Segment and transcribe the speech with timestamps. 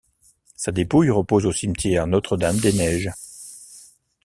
[0.55, 3.11] Sa dépouille repose au Cimetière Notre-Dame-des-Neiges.